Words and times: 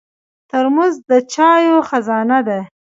ترموز 0.49 0.95
د 1.09 1.11
چایو 1.33 1.77
خزانه 1.89 2.39
ده. 2.47 2.59